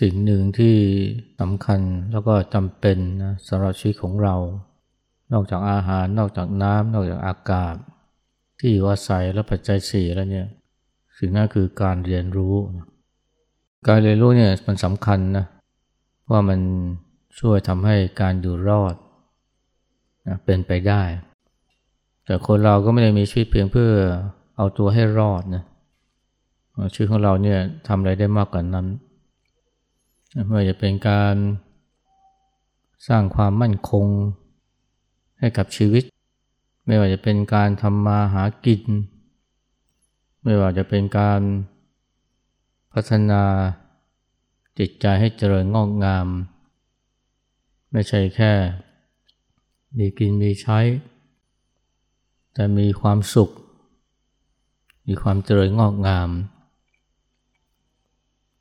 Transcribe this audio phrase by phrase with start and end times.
[0.00, 0.76] สิ่งหนึ่งที่
[1.40, 1.80] สำคัญ
[2.12, 4.36] แล้วก็จำเป็นนะสำหรับชีวิตของเรา
[5.32, 7.74] นอกจากอาหาร นอกจากน้ำนอกจากอากาศ
[8.58, 10.46] ที่อยู่อาศัยและปัจจัยสี่แล้วเนี่ย
[11.18, 12.54] สิ่งนั้นคือการเรียนรู้
[13.88, 15.46] การเรียนรู้เนี่ยมันสำคัญนะ
[16.30, 16.60] ว่ามัน
[17.40, 18.94] ช่วยทำให้การอยู่รอด
[20.26, 21.02] นะเป็นไปได้
[22.24, 23.90] แต่คนเราก็ไม่ได้มีชีวิตเพียงเพื่อ
[24.56, 25.64] เอาตัวให้รอดนะ
[26.92, 27.58] ชีวิตของเราเนี่ย
[27.88, 28.86] ทำอะไรได้มากกว่านั้น
[30.32, 31.36] ไม่ว่าจะเป็นการ
[33.08, 34.06] สร้างความมั่นคง
[35.38, 36.04] ให้กับชีวิต
[36.86, 38.82] ไม่ว่าจะเป็นการทำมาหากิน
[40.44, 41.40] ไม่ว่าจะเป็นการ
[42.92, 43.42] พัฒนา
[44.78, 46.28] จิตใจให้เจริญงอกงาม
[47.92, 48.52] ไม่ใช่แค่
[49.98, 50.78] มีกินมีใช้
[52.54, 53.50] แต่มีความสุข
[55.06, 56.28] มีความเจริญงอกงาม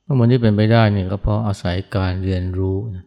[0.09, 3.05] ทั้งหมดที่เป็นไปได้เนี่ยก็เพราะอาศัยการเรียนรู้นะ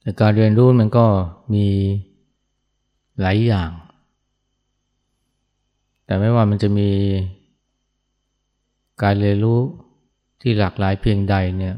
[0.00, 1.06] แต่การเรียนรู้มันก็
[1.54, 1.66] มี
[3.20, 3.70] หลายอย่าง
[6.04, 6.90] แต่ไม่ว่ามันจะมี
[9.02, 9.58] การเรียนรู้
[10.40, 11.74] ที่หลากหลายเพียงใดเนี่ย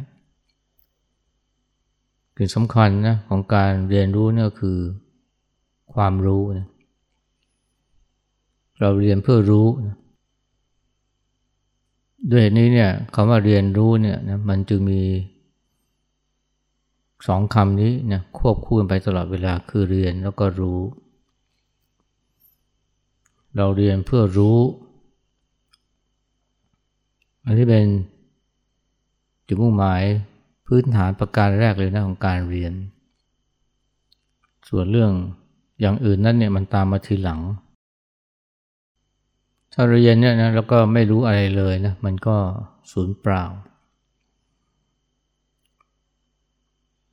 [2.37, 4.79] สิ่งสำคัญนะของการเรียนรู้เนี่ยคือ
[5.95, 6.69] ความรู้นะ
[8.81, 9.97] เราเรียนเพื่อรู้นะ
[12.31, 15.03] ด้วยเหตุนี้เนี่ยคำว่าเรียนรู้เนี่ยนะมันจึงมี
[17.27, 20.81] สองคำนี้นะควบคู่กันไปตลอดเวลาคือเรียนแล้วก็รู้
[23.57, 24.59] เราเรียนเพื่อรู้
[27.45, 27.87] อันนี้เป็น
[29.47, 30.03] จุดมุ่งหมาย
[30.67, 32.73] พื้นฐานประการแรกเลยนะของการเรียน
[34.69, 35.13] ส่วนเรื่อง
[35.81, 37.41] อย่างอื่นนั้นเนี่ยมันตามมาทีหลัง
[39.77, 42.37] ถ้าเรียนเนี่ยนะแล้วก็ไม่รู้อะไรเลยนะมันก็
[42.93, 43.45] สูญเปล่า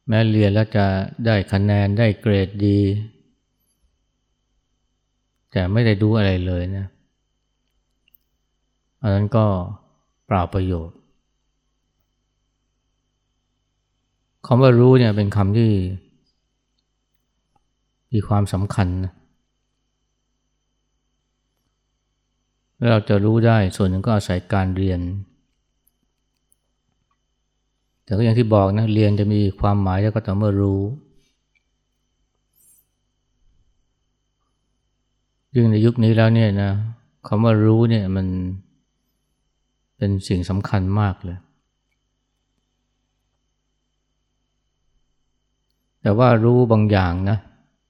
[0.07, 0.85] แม้เรียนแล้วจะ
[1.25, 2.79] ได้คะแนนได้เกรดดี
[5.51, 6.85] แต่ไม่ได้ดูอะไรเลยนะ
[9.01, 9.45] อันนั้นก็
[10.27, 10.97] เปล่าประโยชน์
[14.45, 15.71] คำว่ารู้เนี่ยเป็นคำที่
[18.13, 19.13] มีความสำคัญนะ
[22.81, 24.99] แล้วเราจะรู้ได้ส่วนหนึ่งก็อาศัยการเรียน
[28.03, 30.81] แต่ก็อย่างที่บอกนะเรียนจะมีความหมายแล้วก็ต่อเมื่อรู้
[35.55, 36.71] ยิ่งในยุคนี้แล้วเนี่ยนะ
[37.27, 38.27] คำว่ารู้เนี่ยมัน
[39.97, 41.37] เป็นสิ่งสำคัญมากเลย
[46.01, 47.37] แต่ว่ารู้บางอย่างนะ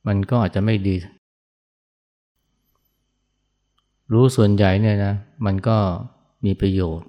[0.07, 0.95] มันก็อาจจะไม่ดี
[4.11, 5.13] รู้ส่วนใหญ่เนี่ยนะ
[5.45, 5.77] มันก็
[6.45, 7.07] มีประโยชน์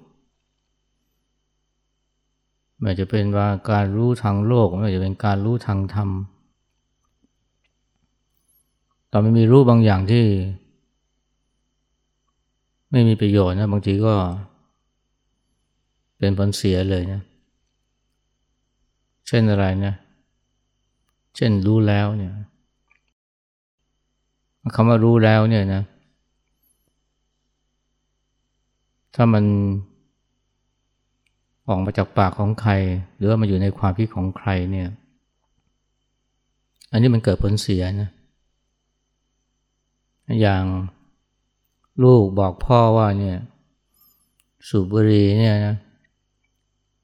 [2.79, 6.09] ไม่จะเป็นว่าการรู้ทางโลกไม่จะเป็นการรู้ทางธรรม
[9.11, 10.25] ตอนไม่มีรู้บางอย่างที่
[12.91, 14.13] ไม่มีประโยชน์นะบางทีก็
[16.19, 17.21] เป็นผลเสียเลยนะ
[19.27, 19.93] เช่นอะไรนะ
[21.35, 22.31] เช่นรู้แล้วเนี่ย
[24.75, 25.83] คำว่ารู้แล้วเนี่ยนะ
[29.15, 29.45] ถ้ามัน
[31.67, 32.71] ออกมาจากปากของใคร
[33.15, 34.89] หรือว่ามาอยู่ในความคิดของใครเนี่ย
[36.91, 38.09] อันนี้มันเกิดผลเสียนะ
[40.41, 40.63] อย่าง
[42.03, 43.37] ลูกบอกพ่อว่าเนี่ย
[44.67, 45.75] สูบบุหรี่เนี่ยนะ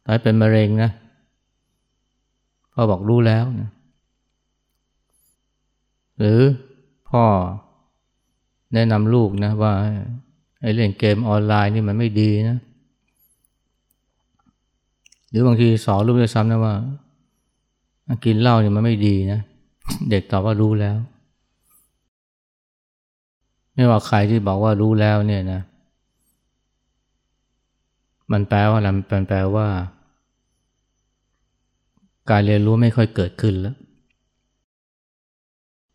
[0.06, 0.92] ตายเป็นมะเร็งนะ
[2.74, 3.70] พ่อบอกรู้แล้วนะ
[6.18, 6.40] หรือ
[7.10, 7.24] พ่อ
[8.74, 9.74] แนะนำลูกนะว่า
[10.62, 12.58] ไอ้เล่นเกมออนไลน์นี่มันไม่ดีนะ
[15.30, 16.76] หรือบางทีสอนลูกด้วยซ้ำนะว่า
[18.26, 19.40] กินเหล้าเนี่ยมันไม่ดีนะ
[20.10, 20.98] เด็กตอบว่ารู้แล้ว
[23.74, 25.62] ไม่ว่าใครที่บอกว่ารู้แล้วเนี่ยนะ
[28.32, 29.68] มันแปลว่าอะไรมันแปลว่า
[32.30, 33.76] การเรียนรู้ไม่ค่อยเกิดขึ้นแล้ว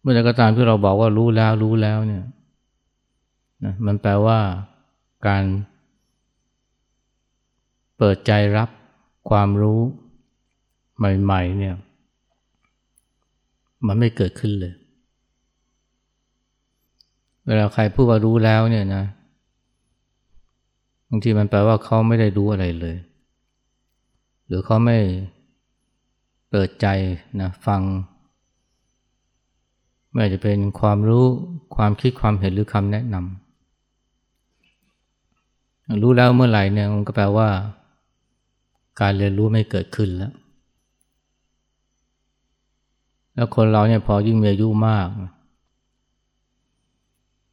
[0.01, 2.25] เมื่อใดก็ตามที่เราบอกว่ารู้แล้วรู้แล้วเนี่ย
[3.65, 4.39] นะมันแปลว่า
[5.27, 5.45] การ
[7.99, 8.69] เปิดใจรับ
[9.31, 9.81] ความรู้
[10.99, 11.75] ใหม่ๆเนี่ย
[13.87, 14.75] มันไม่เกิดขึ้นเลย
[17.47, 19.05] เวลาใครพูดว่ารู้แล้วเนี่ยนะ
[21.09, 22.97] บางทีมันแปลว่าเขาไม่ได้รู้อะไรเลย
[24.47, 24.99] หรือเขาไม่
[26.51, 26.87] เปิดใจ
[27.41, 27.83] นะฟัง
[30.13, 31.25] ไม่ว่าจะเป็นความรู้
[31.77, 33.44] ความคิดความเห็นหรือคำแนะนำ
[36.03, 37.49] รู้แล้วเมื่อไหร่เนี่ยมันก็แปลว่า
[39.01, 40.33] การเรียนรู้ไม่เกิดขึ้นแล้ว
[43.35, 45.09] แล้วคนเราเนี่ยพอยิ่งมีอายุมาก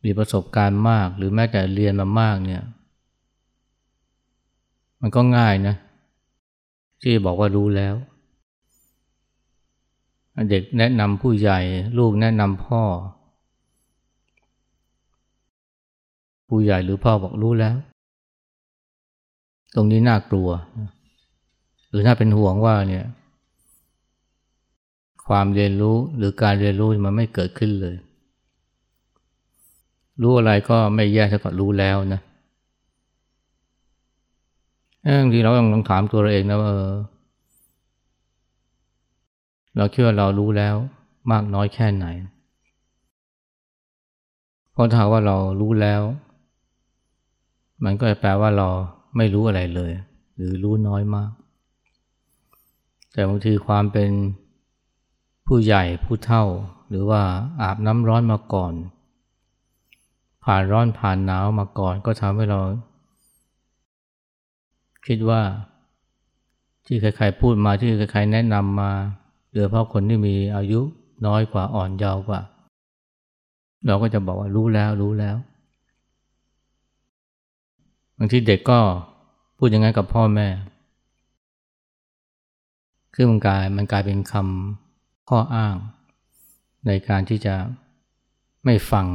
[0.04, 2.64] มีประสบการณ์มาก หรือแม้แต่เรียนมามากเนี่ย
[5.02, 5.76] มันก็ง่ายนะ
[7.02, 7.96] ที่บอกว่ารู้แล้ว
[10.50, 11.60] เด็กแนะนำผู้ใหญ่
[11.98, 12.84] ลูกแนะนำพ่อ
[16.48, 17.76] ผู้ใหญ่หรือพ่อบอกรู้แล้ว
[19.76, 20.50] ตรงนี้น่ากลัว
[21.90, 23.06] หรือน่าเป็นห่วงว่าเนี่ย
[25.28, 27.96] ความเรียนรู้หรือการเรียนรู้มันไม่เกิดขึ้นเลย
[30.22, 32.22] รู้อะไรก็ไม่แย่เท่ากับรู้แล้วนะ
[35.22, 36.94] บางทีเราต้องถามตัวเราเองนะว่าเออ
[39.78, 40.76] เราคิดว่าเรารู้แล้ว
[41.32, 42.06] มากน้อยแค่ไหน
[44.72, 46.02] เพราะถ้าว่าเรารู้แล้ว
[47.84, 48.68] มันก็จะแปลว่าเรา
[49.18, 49.92] ไม่รู้อะไรเลย
[50.36, 51.32] หรือรู้น้อยมาก
[53.14, 54.12] แต่บางทีความเป็น
[55.48, 56.44] ผู้ใหญ่ผู้เฒ่า
[56.90, 57.22] หรือว่า
[57.62, 58.74] อาบน้ำร้อนมาก่อน
[60.44, 62.60] ผ่านร้อนผ่านหนาวมาก่อน ก็ทำให้เรา
[65.08, 65.42] คิดว่า
[66.86, 68.92] ที่ใครๆพูดมาที่ใครๆแนะนำมา
[69.54, 70.80] โดยเพราะคนที่มีอายุ
[71.26, 72.42] น้อยกว่าอ่อนเยาว์กว่า
[73.86, 78.80] เราก็จะบอกว่ารู้แล้วรู้แล้วางทีเด็กก็
[79.58, 80.48] พูดอย่างนั้นกับพ่อแม่
[83.14, 85.76] คือมันกลายมันกลายเป็นคำข้ออ้าง
[86.88, 87.56] ในการที่จะ
[88.66, 89.08] ไม่ฟัง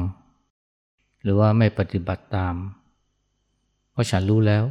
[1.22, 2.54] หรือว่าไม่ปฏิบัติตาม
[3.92, 4.64] เพราะฉันรู้แล้ว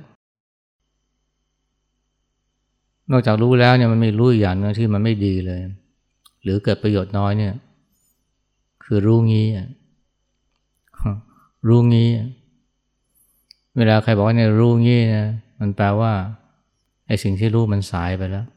[3.11, 5.61] นอกจากรู้แล้วเนี่ยมันไม่รู้อีกอย่างนึงที่มันไม่ดีเลย
[6.43, 7.53] หรือเกิดประโยชน์น้อยเนี่ย
[8.83, 9.47] คือรู้งี้
[11.67, 12.09] รู้งี้
[13.77, 15.27] เวลาใครบอกว่าเนี่ยรู้งี้นะ
[15.59, 16.13] มันแปลว่า
[17.07, 18.47] ไอ้สิ่งที่รู้มันสายไปแล้ว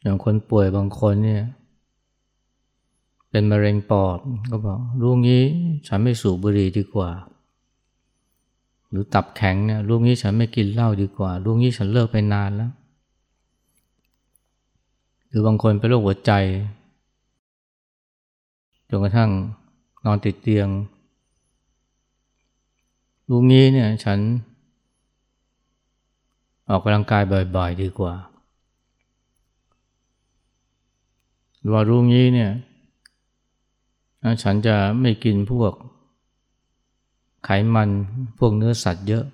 [0.00, 1.42] อย่างคนป่วยบางคนเนี่ย
[3.30, 4.18] เป็นมะเร็งปอด
[4.50, 5.44] ก็บอกรู้งี้
[5.88, 7.10] ฉันไม่สูบบุหรี่ดีกว่า
[8.90, 12.72] หรือตับแข็งเนี่ยรู้งี้ฉันไม่กินเหล้าดีกว่ารู้งี้ฉันเลิกไปนานแล้ว
[15.28, 16.32] หรือบางคนเป็นโรคหัวใจ
[18.88, 19.30] จนกระทั่ง
[20.04, 20.68] นอนติดเตียง
[23.28, 24.18] รู้งี้เนี่ยฉัน
[26.68, 27.22] ออกกำลังกาย
[27.56, 28.14] บ่อยๆดีกว่า
[31.58, 32.50] หรือว่ารู้งี้เนี่ย
[34.42, 35.72] ฉันจะไม่กินพวก
[37.44, 37.88] ไขมัน
[38.38, 39.24] พวกเนื้อสัตว์เยอะ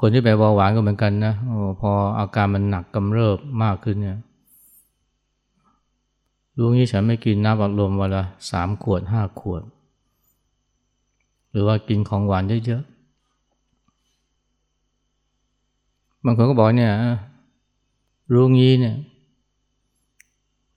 [0.00, 4.18] คนที่ไปเบาหวานก็เหมือนกันนะอพออาการมันหนักกำเริบมากขึ้นเนี่ย
[6.56, 9.62] รู้งี้ฉันไม่กินน้ำอัดลมวันละสามขวดห้าขวด
[11.50, 13.00] หรือว่ากินของหวานเยอะๆ
[16.24, 16.94] บางคนก็บอกเนี่ย
[18.32, 18.96] รู้งี้เนี่ย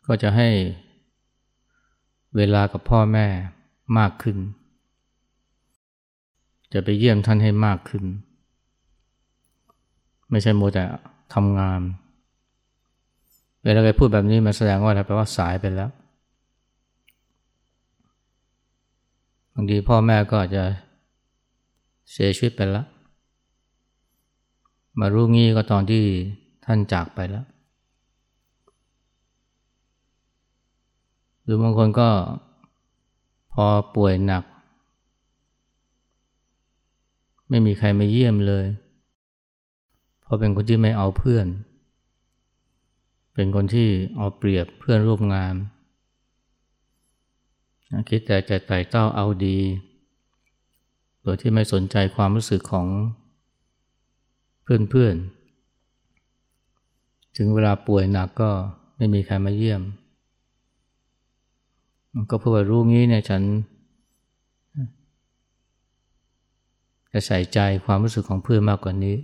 [0.07, 0.47] ก็จะให้
[2.35, 3.25] เวลากับพ่อแม่
[3.97, 4.37] มากขึ้น
[6.73, 8.03] จะไปเยี่ยมท่านให้มากขึ้น
[10.31, 10.83] ไม่ใช่โมแต่
[11.33, 11.81] ทำงาน
[13.63, 15.89] เวลาใครพูดแบบนี้มันแสดงว่าอะไรแปลว่าสายไปแล้ว
[19.52, 20.63] บางทีพ่อแม่ก็อาจจะ
[22.11, 22.87] เสียชีวิตไปแล้ว
[24.99, 26.03] มารู้งี้ก็ตอนที่
[26.65, 27.45] ท่านจากไปแล้ว
[31.43, 32.09] หรือบางคนก็
[33.53, 33.65] พอ
[33.95, 34.43] ป่วยหนัก
[37.49, 38.65] ไม่มีใครมาเยี่ยมเลย
[40.21, 41.47] เพราะเป็นคนที่ไม่เอาเพื่อน
[43.33, 45.53] เป็นคนที่เอาเปรียบเพื่อนร่วมงาน
[48.09, 49.57] คิดแต่จะไต่เต้าเอาดี
[51.23, 52.87] โดยที่ไม่สนใจความรู้สึกของ
[54.63, 58.49] เพื่อนๆ ถึงเวลาป่วยหนักก็
[58.97, 59.81] ไม่มีใครมาเยี่ยม
[62.29, 63.41] ก็เพื่อรู้งี้เนี่ยฉัน
[67.11, 69.15] จะใส่ใจความรู้สึกของเพื่อนมากกว่านี้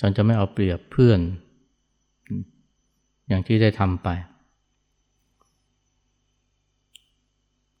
[0.00, 1.20] ฉันจะไม่เอาเปรียบเพื่อน
[3.28, 4.08] อย่างที่ได้ทำไป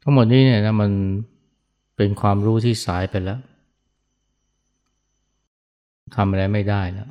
[0.02, 0.90] ทั้งหมดนี้เนี่ยนะมัน
[1.96, 3.40] เป็นความรู้ที่สายไปแล้ว
[6.16, 7.10] ทำอะไรไม่ได้แล้ว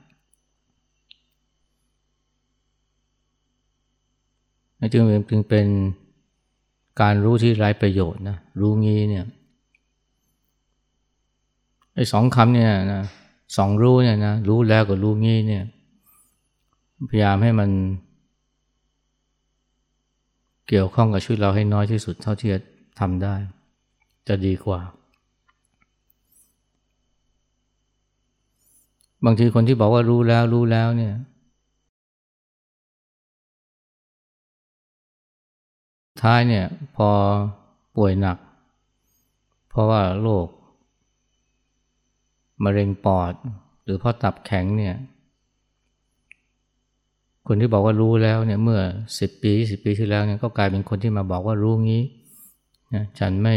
[4.93, 5.67] จึงจึงเป็น
[7.01, 9.25] การรู้ที่ไร้ประโยชน์นะรู้งี้เนี่ย
[11.95, 13.03] ไอ้สองคำเนี่ยนะ
[13.57, 15.63] สองรู้เนี่ยนะรู้แล้วกับรู้งี้เนี่ย
[17.09, 17.69] พยายามให้มัน
[20.67, 22.59] เกี่ยวข้องกับชีวิตเราให้น้อยที่สุดเท่าที่จะ
[23.01, 23.35] ทำได้
[24.27, 24.79] จะดีกว่า
[29.25, 31.13] บางทีคนที่บอกว่ารู้แล้วรู้แล้วเนี่ย
[36.21, 36.65] ท้ายเนี่ย
[36.95, 37.09] พอ
[37.95, 38.37] ป่วยหนัก
[39.69, 40.47] เพราะว่าโรค
[42.63, 43.33] มะเร็งปอด
[43.83, 44.95] หรือเพราะตับแข็งเนี่ย
[47.47, 48.81] คนที่บอกว่ารู้แล้วเนี่ยเมื่อ
[49.19, 52.03] สิบปีสิบปีที่แล้วเนี่ยก็กลายเป็นคนที่มาบอกว่ารู้งี้
[52.93, 53.55] นะฉันไม่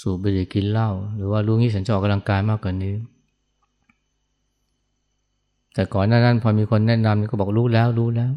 [0.00, 2.94] สูบบุหรี่กินเหล้าหรือว่ารู้งี้ฉันจะออกกำลังกายมากกว่านี้
[5.74, 8.32] แต่ก่อนหน้านั้นพอมีคนแนะนำก็บอกรู้แล้วรู้แล้ว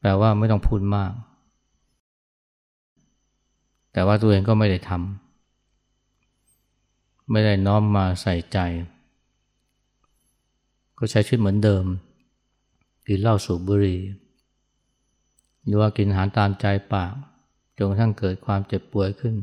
[0.00, 1.12] แปลว่าไม่ต้องพูดมาก
[3.92, 8.58] แต่ว่าตัวเองก็ไม่ได้ทำไม่ได้น้อมมาใส่ใจ
[10.98, 11.84] ก็ใช้ชีวิตเหมือนเดิม
[13.06, 14.00] กินเหล้าสูบบุหรี่
[15.64, 17.12] หรือว่ากินอาหารตามใจปาก
[17.82, 19.34] จนกระทั่งเกิดความเจ็บป่วยขึ้น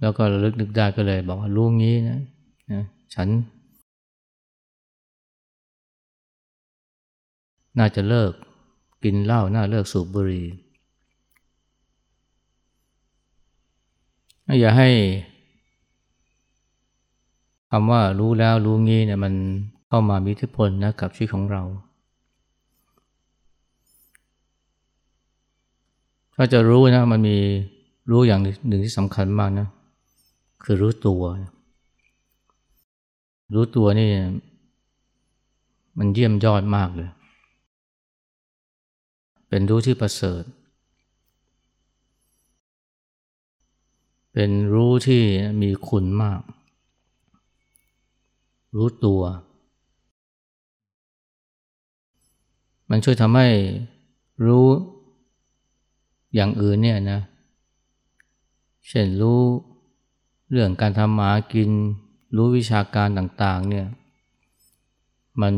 [0.00, 2.20] แล้วก็ระลึกนึกได้ก็เลยบอกว่ารู้งี้นะ
[2.72, 3.28] นะฉัน
[7.78, 8.32] น่าจะเลิก
[9.04, 10.46] กินเหล้าน่าเลิกสูบบุหรี่
[14.60, 14.90] อย่าให้
[17.70, 19.34] คำว่ารู้แล้วรู้งี้เนี่ยมัน
[19.88, 21.62] เข้ามามีอิทธิพลนะกับชีวิตของเรา
[26.36, 27.36] ถ้าจะรู้นะมันมี
[28.10, 29.68] รู้อย่างหนึ่งที่สำคัญมากนะ
[30.64, 31.22] คือรู้ตัว
[33.54, 34.10] รู้ตัวนี่
[35.98, 37.10] มันเยี่ยมยอดมากเลย
[39.48, 40.42] เป็นรู้ที่ประเสริฐ
[44.32, 45.22] เป็นรู้ที่
[45.62, 46.40] มีคุณมาก
[48.76, 49.22] รู้ตัว
[52.90, 53.48] มันช่วยทำให้
[54.46, 54.66] รู้
[56.36, 57.20] อย่างอื่นเนี่ยนะ
[58.88, 59.42] เช่นรู้
[60.50, 61.70] เรื่องการทำหมากิน
[62.36, 63.86] รู้วิชาการต่างๆเนี่ย
[65.42, 65.54] มัน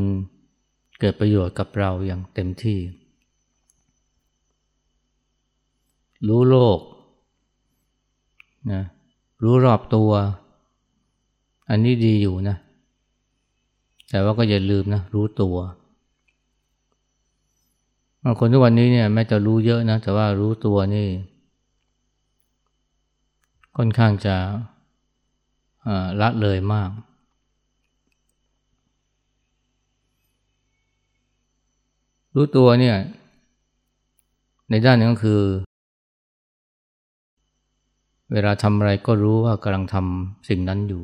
[0.99, 2.79] เกิดประโยชน์กับเราอย่างเต็มที่
[6.29, 6.79] รู้โลก
[8.73, 8.83] นะ
[9.43, 10.11] รู้รอบตัว
[11.71, 12.57] อันนี้ดีอยู่นะ
[14.11, 15.57] แต่ว่าก็อย่าลืมนะ รู้ตัว
[18.39, 21.09] คนทุกวันนี้เนี่ยแม้จะรู้เยอะนะ แต่ว่ารู้ตัวนี่
[23.77, 24.37] ค่อนข้างจะ
[26.21, 26.91] ละเลยมาก
[32.35, 32.97] รู้ตัวเนี่ย
[34.71, 35.41] ในด้านนึงก็คือ
[38.33, 41.03] เวลาทำอะไรก็รู้ว่ากำลังทำสิ่งนั้นอยู่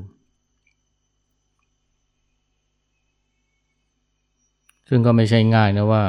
[4.88, 6.04] ซึ่งก็ไม่ใช่ง่ายนะว่า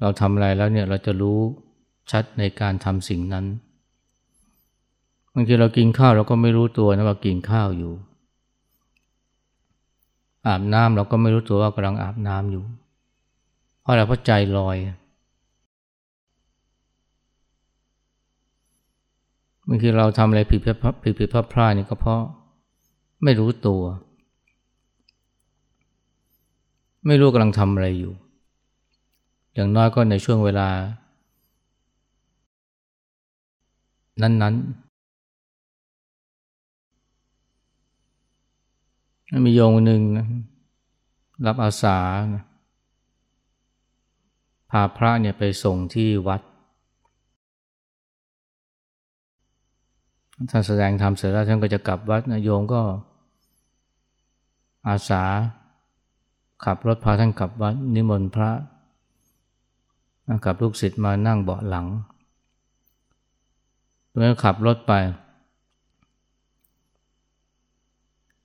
[0.00, 1.38] เราทำอะไรแล้วเนี่ยเราจะรู้
[2.10, 3.44] ชัดในการทำสิ่งนั้น
[5.34, 7.92] บางทีเรากินข้าวเราก็ไม่รู้ตัวนะว่ากินข้าวอยู่
[10.46, 12.64] อาบน้ำเราก็ไม่รู้ตัวว่ากำลังอาบน้ำอยู่
[13.80, 14.76] เพราะอะไรเพราะใจลอย
[19.68, 20.72] บางทีเราทำอะไรผิดผิ
[21.12, 22.22] ดผิดพลาดพลาดนี่ก็เพราะ
[23.24, 23.82] ไม่รู้ตัว
[27.06, 28.12] ไม่รู้กำลังทำอะไรอยู่
[29.56, 30.68] อย่างน้อยก็ในช่วงเวลา
[34.22, 34.86] นั้นๆ
[39.46, 40.26] มีโยงหนึ่งนะ
[41.46, 41.98] รับอาสา
[42.34, 42.44] นะ
[44.70, 46.40] พาพระเนี่ยไปส่งที่วัด
[50.50, 52.82] ท่านแสดงธรรมเสร็จแล้วท่านก็จะกลับวัดนะโยมก็
[54.88, 55.22] อาสา
[56.64, 58.50] ขับรถพาท่านกลับวัดนิมนต์พระ
[60.44, 61.86] กับลูกศิษย์มานั่งเบาะหลัง
[64.16, 64.92] แล้วขับรถไป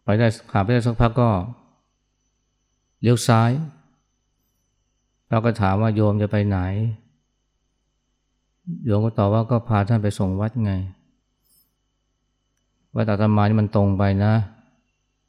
[0.03, 1.29] ไปได้ขาไปได้สักพักก็
[3.01, 3.51] เลี้ยวซ้าย
[5.29, 6.57] เราก็ถามว่าโยมจะไปไหน
[8.85, 10.73] โยมก็ตอบว่าก็พาท่านไปส่งวัดไง
[12.95, 14.33] วัดอาตมานี่มันตรงไปนะ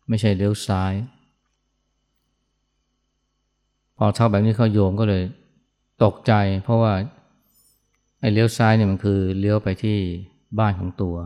[0.09, 0.93] ไม่ใช่เลี้ยวซ้าย
[3.97, 5.23] พอเท่าแบบนี้เขาโยมก็เลย
[6.05, 6.33] ตกใจ
[6.65, 6.93] เพราะว่า
[8.21, 9.99] ไอ้เลี้ยวซ้ายเนี่ยมันคือเลี้ยวไปที่
[10.59, 11.17] บ้านของตัว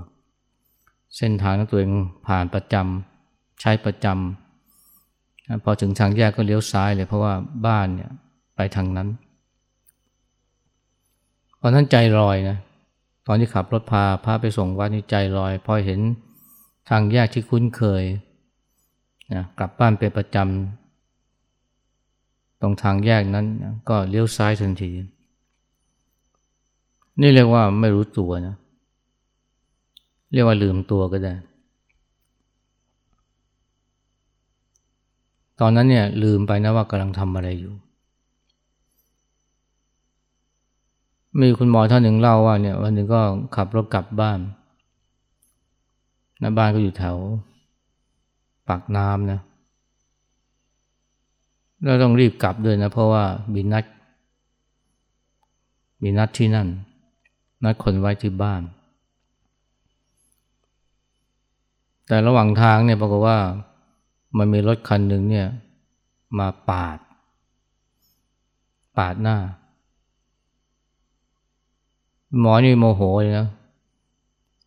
[1.16, 1.92] เส้นทางนั้นตัวเอง
[2.26, 7.34] ผ่านประจำใช้ประจำพอถึงทางแยกก็เลี้ยวซ้ายเลยเพราะว่า
[7.66, 8.10] บ้านเนี่ย
[8.56, 9.08] ไปทางนั้น
[11.60, 12.58] ตอนนั้นใจลอยนะ
[13.26, 16.00] ตอนที่ขับรถพาพาไปส่งวัดนี่ใจลอยพอเห็น
[16.90, 18.04] ทางแยกที่คุ้นเคย
[19.32, 20.85] นะกลับบ้านเป็นประจำ
[22.60, 23.46] ตรงทางแยกนั้น
[23.88, 24.90] ก็เลี้ยวซ้ายทันที
[27.20, 28.54] นี่เรียกว่าไม่รู้ตัวนะ
[30.32, 31.34] เรียกว่าลืมตัวก็ได้
[35.60, 37.74] ตอนนั้นเนี่ยลืมไปนะว่ากำลังทำอะไรอยู่
[41.40, 43.20] มีคุณหมอท่านหนึ่งเล่าว่าเนี่ยวันหนึ่งก็
[43.56, 44.38] ขับรถกลับบ้าน
[46.42, 47.16] นะบ้านก็อยู่แถว
[48.68, 49.40] ปากน้ำนะ
[51.82, 53.84] แล้วต้องรีบกลับด้วยนะ เพราะว่ามีนัด
[56.02, 56.68] มีนัดที่นั่น
[57.64, 58.62] นัดคนไว้ที่บ้าน
[62.06, 63.38] แต่ระหว่างทางเนี่ยปรากฏว่า
[64.38, 65.46] มันมีรถคันหนึ่งเนี่ย
[66.38, 66.98] มาปาด
[68.96, 69.36] ปาดหน้า
[72.40, 73.48] หมอนี่โมโหเลยนะ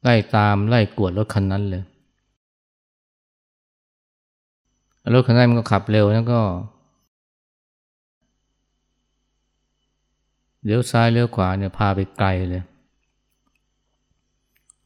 [0.03, 1.83] ไล่ตามไล่กวดรถคันนั้นเลย
[5.13, 6.39] รถคันนั้นมันก็ขับเร็วแล้วก็
[10.65, 12.63] เลี้ยวซ้ายเลี้ยวขวาเนี่ยพาไปไกลเลย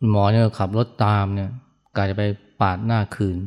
[0.10, 1.50] หมอเนี่ยขับรถตามเนี่ย
[1.96, 2.24] กาจะไป
[2.62, 3.38] ปาดหน้าคืน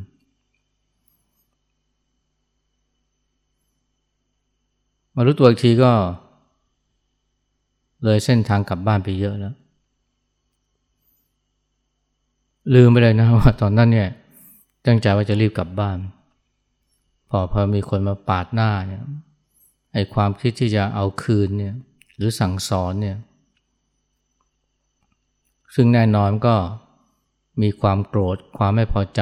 [5.14, 5.92] มารู้ตัวอีกทีก็
[8.04, 9.54] เลยเส้นทางกลับบ้านไปเยอะแล้ว
[12.74, 14.08] ลืมไปเลยนะว่าตอนนั้นเนี่ย
[14.86, 15.98] ตั้งใจว่าจะรีบกลับบ้าน
[17.28, 19.02] พอพอมีคนมาปาดหน้าเนี่ย
[19.92, 21.74] ไอ้ความคิดที่จะเอาคืนเนี่ย
[22.16, 23.16] หรือสั่งสอนเนี่ย
[25.74, 26.54] ซึ่งแน่นอนก็
[27.62, 29.20] มีความโกรธความไม่พอใจ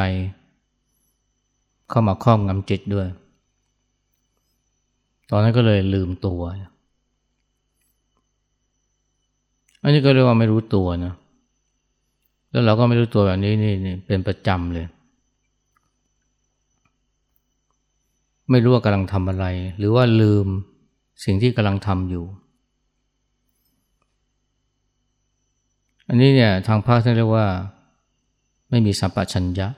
[1.88, 3.08] เข้ามาครอบงำจิตด้วย
[5.30, 6.40] ตอนนั้นก็เลยลืมตัว
[9.82, 11.14] อันนี้ก็เรียกว่าไม่รู้ตัวนะ
[12.50, 14.86] แล้วเราก็ไม่รู้ตัวแบบนี้นี่นี่เป็นประจำเลย
[18.50, 19.46] ไม่รู้ว่ากำลังทำอะไร
[19.78, 20.46] หรือว่าลืม
[21.24, 22.24] สิ่งที่กำลังทำอยู่
[26.08, 27.46] อันนี้เนี่ยทางภาคท่านเรียกว่า
[28.70, 29.68] ไม่มีสัมปชัญญะ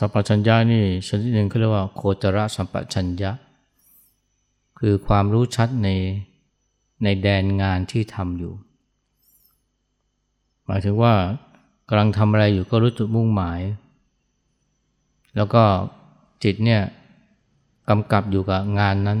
[0.00, 3.30] สัมปชัญญะนี่ชนิดหนึ่งเขาเรียกว่าโคจรสัมปชัญญะ
[4.78, 5.88] คือความรู้ชัดใน
[7.04, 8.52] ในแดนงานที่ทำอยู่
[10.66, 11.14] หมายถึงว่า
[11.88, 13.60] กำลังทำอะไรอยู่ก็รู้จุดมุ่งหมาย
[15.36, 15.64] แล้วก็
[16.44, 16.82] จิตเนี่ย
[17.88, 19.20] กำกับอยู่กับงานนั้น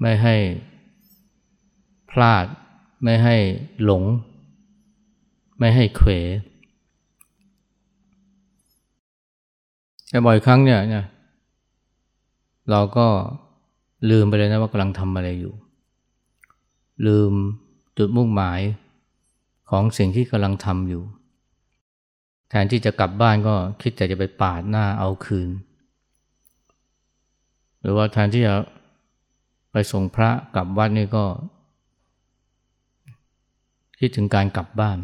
[0.00, 0.36] ไม่ให้
[2.10, 2.46] พลาด
[3.02, 3.36] ไม่ให้
[3.84, 4.02] หลง
[5.58, 6.10] ไม่ให้เขว
[10.08, 11.04] แต่บ่อยครั้งเนี่ยเนี่ย
[12.70, 13.06] เราก็
[14.10, 15.54] ลืมไปเลยนะว่ากำลังทำอะไรอยู่
[17.06, 17.32] ลืม
[17.98, 18.60] จุดมุ่งหมาย
[19.70, 21.02] ของสิ่งที่กำลังทำอยู่
[22.50, 25.50] แทนที่จะกลับบ้านก็คิดแต่จะไปปาดหน้าเอาคืน
[27.80, 28.54] หรือว่าแทนที่จะ
[29.72, 31.24] ไปส่งพระกลับวัดนี่ก็
[34.04, 34.98] คิดถึงการกลับบ้าน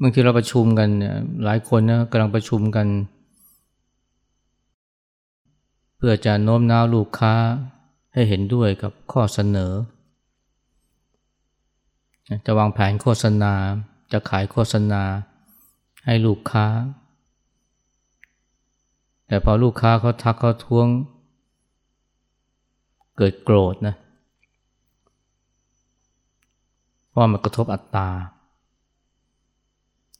[0.00, 2.86] บางทีเราประชุมกันเนี่ยหลายคนนะกำลังประชุมกัน
[5.96, 7.34] เพื่อจะโน้มน้าวลูกค้า
[8.12, 9.72] ให้เห็นด้วยกับข้อเสนอ
[12.46, 13.54] จะวางแผนโฆษณา
[14.12, 15.02] จะขายโฆษณา
[16.06, 16.66] ให้ลูกค้า
[19.26, 20.86] แต่พอลูกค้าเขาทักเขาท้วง
[23.16, 23.96] เกิดโกรธนะ
[27.16, 28.08] ราะมันกระทบอัตตา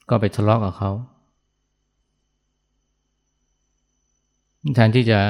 [0.09, 0.91] ก็ไปทะเลาะกับเขา
[4.75, 5.21] แทนที่จะ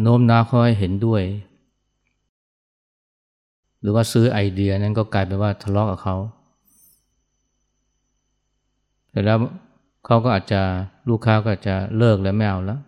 [0.00, 1.22] โน้มน้าวเขาให้เห็นด้วย
[3.80, 6.16] หรือว่าซื้อไอเดียนั้นก็กลายเป็นว่าทะเลาะกับเขา
[9.10, 9.38] แต่แล้ว
[10.06, 10.60] เขาก็อาจจะ
[11.08, 12.80] ลูกค้าก็อาจจะเลิกแล้วไม่เอาแล้ว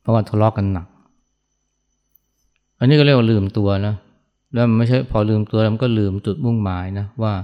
[0.00, 0.86] เพราะว่าทะเลาะกกันหนัก
[2.78, 3.94] อันนี้ก็เรียกว่าลืมตัวนะ
[4.56, 7.34] แล้วมันไม่ใช่พอลืมตัวแล้วมันก็ลืมจุดมุ่งหมายนะว่า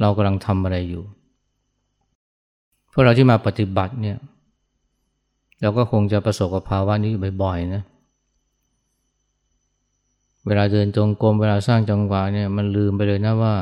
[0.00, 1.02] เรากำลังทำอะไรอยู่
[2.92, 4.18] พวกเราที่มาปฏิบัติเนี่ย
[5.60, 7.82] เราก็คงจะประสบกับภาวะนี้บ่อยๆนะ
[10.46, 13.54] เวลาเดินจงกรมเวลาสร้างจังหวะเนี่ยมันลืมไปเลยนะว่า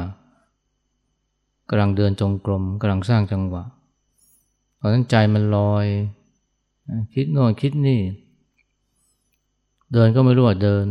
[1.71, 3.63] กำลังเดินจงกรมกำลังสร้างจังหวะ
[4.81, 5.87] ตอนนั้นใจมันลอย
[7.15, 8.01] คิดโน่นคิดนี่
[9.93, 10.87] เดินก็ไม่รู้ว่าเดิน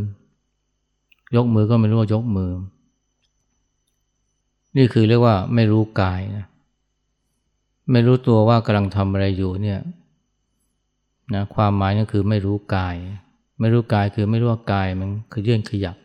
[1.36, 2.52] ยกมือก็ไม่รู้ว่ายกมือ
[4.78, 6.46] นี่คือเรียกว่าไม่รู้กายนะ
[7.92, 9.80] ไม่รู้ตัวว่ากำลังทำอะไรอยู่เนี่ย
[11.34, 12.96] นะความหมายก็คือไม่รู้กาย
[13.60, 15.98] ไม่รู้กายคือไม่รู้ว่ากายมันคือยื่นขยับ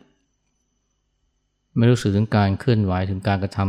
[1.77, 3.59] ไม่รู้สึกถึงการเคลื่อนไหวถึงการกระท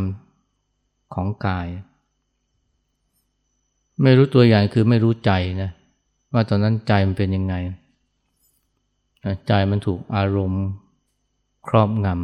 [0.52, 1.66] ำของกาย
[4.02, 5.70] ไม่รู้ตัวอย่างคือไม่รู้ใจนะ
[6.32, 7.54] ว่าตอนนั้นใจมันเป็นยังไง
[9.48, 10.64] ใจมันถูกอารมณ์
[11.68, 12.16] ครอบงำ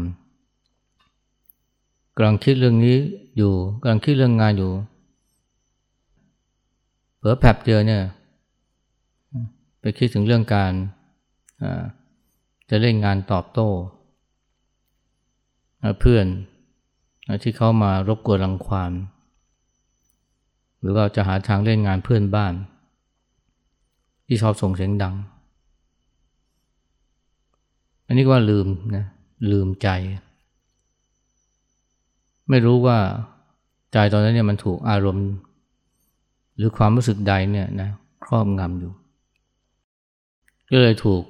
[2.16, 2.96] กำลังคิดเรื่องนี้
[3.36, 4.72] อยู่กำลังคิดเรื่องงานอยู่
[7.16, 8.02] เผลอแผลบเดียวเนี่ย
[9.80, 10.72] ไปคิดถึงเรื่องการ
[12.70, 13.68] จะเล่นงานตอบโต้
[16.00, 16.26] เพื่อน
[17.42, 18.92] ที่เขามารบกวนรังควาน
[20.80, 22.54] หรือว่าจะหาทางเล่นงานเพื่อนบ้าน
[24.26, 25.14] ที่ชอบส่งเสียงดัง
[28.06, 29.04] อันนี้ก็ว่าลืมนะ
[29.50, 29.88] ลืมใจ
[32.48, 32.98] ไม่รู้ว่า
[33.92, 35.28] ใจตอนนั้นเนี่ยมันถูกอารมณ์
[36.56, 37.90] หรือความรู้สึกใดเนี่ยนะ
[38.24, 38.92] ครอบงำอยู่
[40.70, 41.22] ก็เลยถูก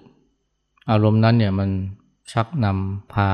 [0.91, 1.71] อารมณ์นั้นเนี่ยมัน
[2.33, 3.31] ชักนำพา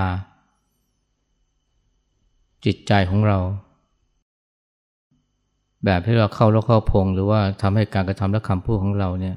[2.65, 3.39] จิตใจของเรา
[5.85, 9.37] แบบที่เราเข้าแล้วเข้าพง หรือว่าทำให้การกระทำและคำพูดของเราเนี่ย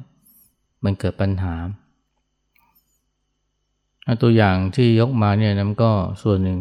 [0.83, 1.53] มันเกิดปัญหา
[4.21, 5.91] ตัวอย่างที่ยกมาเนี่ยนะมันก็
[6.23, 6.59] ส่วนหนึ่ง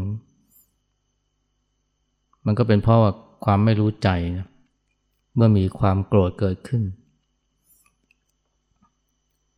[2.47, 3.13] มันก็เป็นเพราะว่า
[3.45, 4.47] ความไม่รู้ใจนะ
[5.37, 6.83] เมื่อมีความโกรธเกิดขึ้น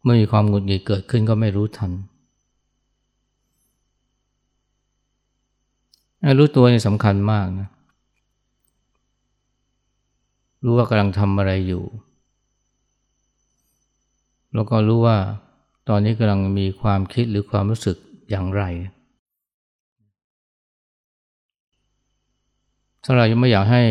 [0.02, 1.92] เมื่อมีความหงุดหงิดเกิดขึ้นก็ไม่รู้ทัน
[6.38, 7.68] รู้ตัวนี่สำคัญมากนะ
[10.64, 11.84] รู้ว่ากำลังทำอะไรอยู่
[14.54, 15.16] แล้วก็รู้ว่า
[15.88, 17.96] ตอนนี้กำลังมีความคิดหรือความรู้สึก
[18.30, 18.62] อย่างไร
[23.04, 23.84] ถ้าเรายังไม่อยากให้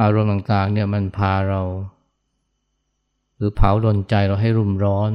[0.00, 1.62] อารมณ์ต่างๆเนี่ยมันพาเรา
[3.36, 5.10] หรือเผาลนใจเราให้รุ่มร้อน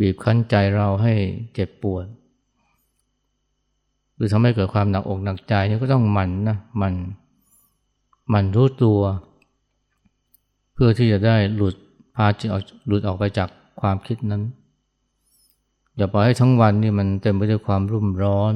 [0.00, 1.14] บีบคั้นใจเราให้
[1.54, 2.06] เจ็บปวด
[4.14, 6.94] หรือทำให้เกิดความหนักอกหนักใจนี่ก็ต้องมันนะมัน
[8.32, 9.00] มันรู้ตัว
[10.80, 11.74] พื่อที่จะได้หลุด
[12.16, 13.48] พาจิตออกหลุดออกไปจาก
[13.80, 14.42] ความคิดนั้น
[15.96, 18.54] อย่าปล่อยให้ทั้งวันนี่มันเต็มไปด้วยความรุ่มร้อน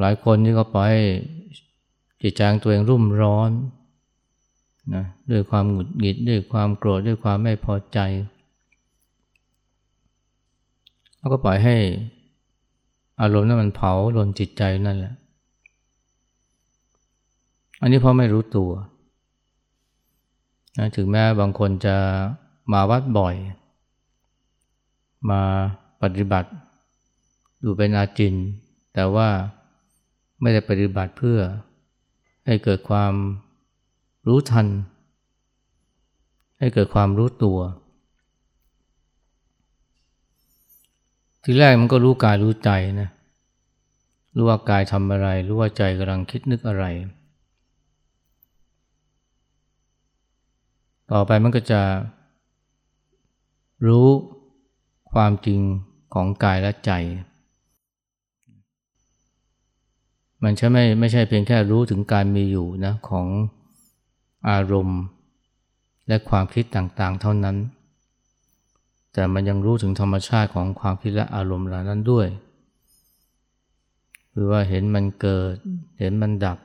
[0.00, 0.94] หลายคนนี่ก็ปล่อย
[2.22, 3.50] จิตใจตัวเองรุ่มร้อน
[4.94, 7.98] นะด้วยความหงุดหงิดด้วยความโกรธด้วยความไม่พอใจ
[11.18, 11.76] แล้วก็ปล่อยให้
[13.20, 15.14] อารมณ์นั้นมันเผาลนจิตใจนั่นแหละ
[17.80, 18.70] อันนี้เพราะไม่รู้ตัว
[20.78, 21.96] นะถึงแม้บางคนจะ
[22.72, 23.34] มาวัดบ่อย
[25.30, 25.40] มา
[26.02, 26.50] ปฏิบัติ
[27.60, 28.34] อยู่เป็นอาจิน
[28.94, 29.28] แต่ว่า
[30.40, 31.38] ไม่ได้ปฏิบัติเพื่อ
[32.46, 33.12] ให้เกิดความ
[34.26, 34.66] รู้ทัน
[36.58, 37.58] ให้เกิดความรู้ตัว
[41.42, 43.10] ทีแรกมันก็รู้กายรู้ใจนะ
[44.34, 46.84] รู้ว่ากายทำอะไร รู้ว่าใจกำลังคิดนึกอะไร
[51.12, 51.80] ต่อไปมันก็จะ
[53.86, 54.06] รู้
[55.12, 55.60] ความจริง
[56.14, 56.90] ของกายและใจ
[60.42, 63.26] มันใช่ไม่ไม่ใช่เพียงแค่รู้ถึงการมีอยู่นะของ
[64.48, 65.00] อารมณ์
[66.08, 67.56] และความคิดต่างๆ เท่านั้น
[69.12, 72.26] แต่มันยังรู้ถึงธรรมชาติของความคิดและอารมณ์เหล่านั้นด้วย
[74.32, 75.54] คือว่าเห็นมันเกิด
[75.98, 76.58] เห็นมันดับ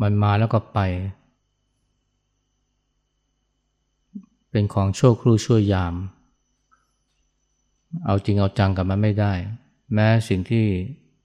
[0.00, 0.80] มันมาแล้วก็ไป
[4.56, 5.94] เป็นของชั่วครู่ชั่วยาม
[8.04, 9.32] เอาจริงเอาจังกับมันไม่ได้
[9.94, 10.66] แม้สิ่งที่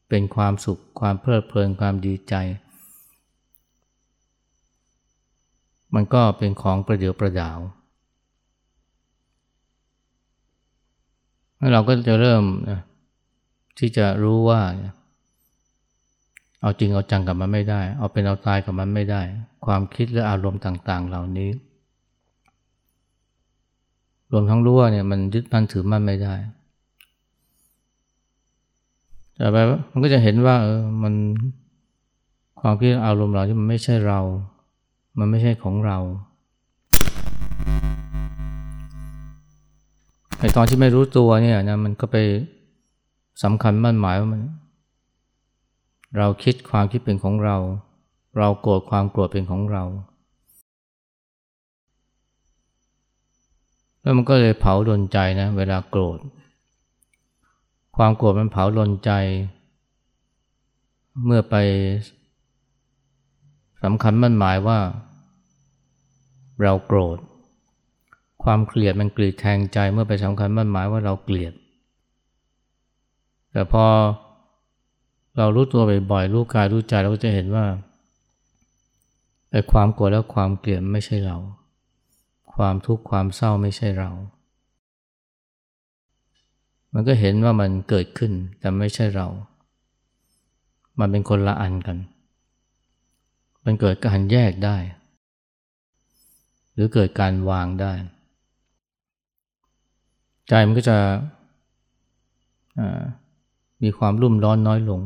[0.10, 2.34] เป็นความสุขความเพลิดเพลินความดีใจ
[5.96, 7.60] มันก็เป็นของประเดียวประดาว
[11.74, 12.44] เราก็จะเริ่ม
[13.80, 14.62] ที่จะรู้ว่า
[16.62, 19.22] เอาจริงเอาจังกับมันไม่ได้ เอาเป็นเอาตายกับมันไม่ได้
[19.66, 21.52] ความคิดและอารมณ์ต่าง ๆ เหล่านี้
[24.32, 26.36] รวมทั้งรู้ว่าเนี่ยมันยึดมั่นถือมั่นไม่ได้
[29.36, 29.58] แต่ไป
[29.92, 31.14] มันก็จะเห็นว่าเออมัน
[32.60, 34.20] ความคิดอารมณ์เราที่มันไม่ใช่เรา
[35.20, 35.98] มันไม่ใช่ของเรา
[40.40, 42.18] ไอตอนที่ไม่รู้ตัวเนี่ยนะมันก็ไป
[43.44, 44.42] สำคัญมั่นหมายว่ามัน
[46.18, 47.58] เราคิดความคิดเป็นของเรา
[48.38, 49.84] เราโกรธความโกรธเป็นของเรา
[54.02, 56.20] แล้วมันก็เลยเผาดนใจนะเวลาโกรธ
[57.96, 59.12] ความโกรธมันเผาลนใจ
[61.26, 61.56] เมื่อไป
[63.84, 64.80] สำคัญมั่นหมายว่า
[66.62, 67.18] เราโกรธ
[68.44, 71.54] ความเกลียดมันกรีดแทงใจ เมื่อไปสำคัญมั่นหมายว่าเราเกลียด
[73.52, 73.86] แต่พอ
[75.38, 75.82] เรารู้ตัว
[76.12, 77.66] บ่อยๆรู้กายรู้ใจเราก็จะเห็นว่า
[79.52, 81.38] ไอ้ความโกรธและความเกลียดไม่ใช่เรา
[82.60, 84.12] ความทุกข์ความเศร้าไม่ใช่เรา
[86.94, 89.28] มันก็เห็นว่ามันเกิดขึ้นแต่ไม่ใช่เรา
[91.00, 91.98] มันเป็นคนละอันกัน
[93.66, 94.78] มันเกิดการแยกได้
[96.74, 97.94] หรือเกิดการวางได้
[100.48, 100.98] ใจมันก็จะ
[103.84, 105.02] มีความรุ่มร้อนน้อยลง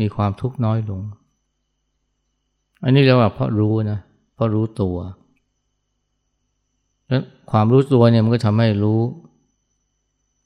[0.00, 1.00] มีความทุกข์น้อยลง
[2.82, 3.98] อันนี้เรียกว่าเพราะรู้นะ
[4.34, 4.96] เพราะรู้ตัว
[7.14, 9.00] ล้วความรู้ตัวเนี่ยมันก็ทำให้รู้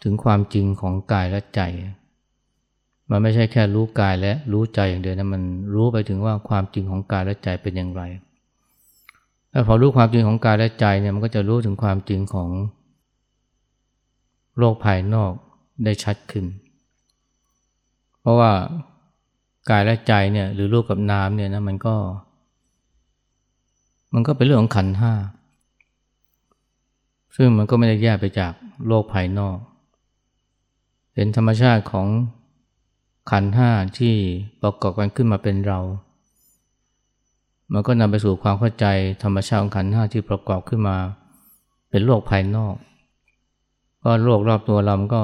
[0.03, 1.61] ถึงความจริงของกายและใจ
[3.11, 5.43] มันไม่ใช่แค่รู้กายและรู้ใจอย่างเดียวนะมัน
[5.75, 8.03] รู้ไปถึงว่าความจริงของกายและใจเป็นอย่างไร
[9.51, 12.49] แล้วพอรู้ความจริงของกายและใจเนี่ยมันก็จะรู้ถึงความจริงของ
[14.59, 15.33] โลกภายนอก
[15.85, 16.45] ได้ชัดขึ้น
[18.21, 18.53] เพราะว่า
[19.71, 21.95] กายและใจเนี่ยหรือรูปกับนามเนี่ยนะมันก็
[24.15, 25.13] มันก็เป็นเรื่องของขันห้า
[27.41, 28.53] ซึ่งมันก็ไม่ได้แยกไปจาก
[28.87, 29.57] โลกภายนอก
[31.15, 32.09] เป็นธรรมชาติของ
[33.31, 34.15] ขันห้าที่
[34.63, 35.81] ประกอบกันขึ้นมาเป็นเรา
[37.73, 38.87] มันก็นำไปสู่ความเข้าใจ
[39.23, 40.97] ธรรมชาติของขันห้าที่ประกอบขึ้นมา
[41.91, 42.75] เป็นโลกภายนอก
[44.03, 45.23] ก็โลกรอบตัวเราก็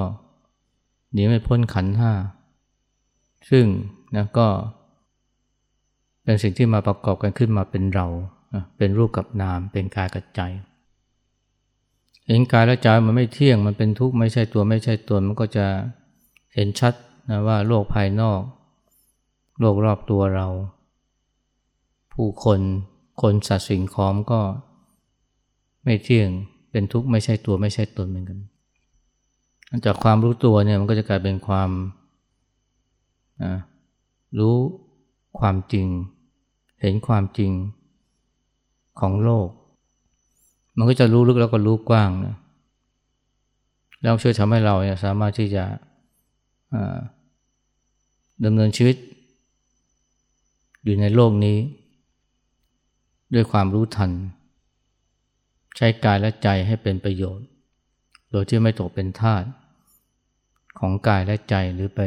[1.12, 2.12] หนีไม่พ้นขันห้า
[3.50, 3.64] ซึ่ง
[4.16, 4.48] นะก็
[6.24, 8.06] เป็นสิ่งที่มาประกอบกันขึ้นมาเป็นเรา
[8.78, 10.40] เป็นรูปกับนาม เป็นกายกับใจ
[12.26, 15.66] เห็นกายและใจมันไม่เที่ยงมันเป็นทุกข์ไม่ใช่ตัวไม่ใช่ตนมันก็จะ
[16.54, 16.94] เห็นชัด
[17.30, 18.40] นะว่าโลกภายนอก
[19.60, 20.48] โลกรอบตัวเรา
[22.12, 22.60] ผู้คน
[23.22, 24.40] คนสัตว์สิ่งของก็
[25.84, 26.28] ไม่เที่ยง
[26.70, 28.38] เป็นทุกข์ไม่ใช่ตัวไม่ใช่ตนเหมือนกัน
[29.84, 31.70] จากความรู้ตัวเนี่ยมันก็จะกลายเป็นความ
[33.42, 33.52] นะ
[34.38, 34.56] รู้
[35.38, 35.86] ความจริง
[36.80, 37.52] เห็นความจริง
[39.00, 39.48] ของโลก
[40.76, 42.36] มันก็จะรู้ลึกแล้วก็รู้กว้างนะ
[44.02, 45.64] แล้วช่วยทำให้เราเนี่ยสามารถที่จะ
[48.44, 48.96] ดำเนินชีวิต
[50.84, 51.56] อยู่ในโลกนี้
[53.34, 54.10] ด้วยความรู้ทัน
[55.76, 57.46] ใช้กายและใจให้เป็นประโยชน์
[58.32, 59.44] โดยที่ไม่ตกเป็นทาส
[60.78, 62.00] ของกายและใจหรือไป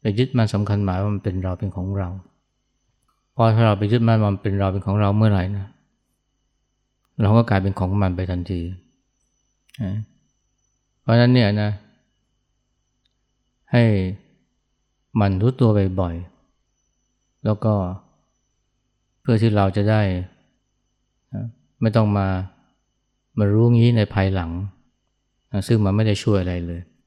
[0.00, 2.08] ไปยึดมันสำคัญหมายว่ามันเป็นเราเป็นของเรา
[3.34, 5.66] พอถ้าเราไปยึดมันมันเป็นเราเป็นของเราเมื่อไหร่นะ
[7.22, 8.60] เราก็กลายเป็นของมันไปทันที
[11.00, 11.70] เพราะนั้นเนี่ยนะ
[13.72, 13.84] ให้
[15.20, 17.74] มันรู้ตัวบ่อยๆ แล้วก็
[19.20, 20.02] เพื่อที่เราจะได้
[21.80, 22.28] ไม่ต้องมา
[23.38, 24.50] มารู้งี้ในภายหลัง
[25.68, 26.80] ซึ่งมันไม่ได้ช่วยอะไรเลย